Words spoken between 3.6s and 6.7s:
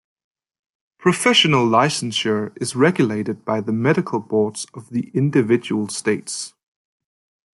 the medical boards of the individual states.